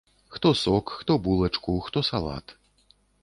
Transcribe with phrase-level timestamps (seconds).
[0.27, 2.57] Хто сок, хто булачку, хто салат.